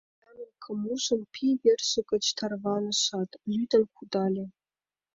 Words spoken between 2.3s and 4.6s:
тарванышат, лӱдын кудале.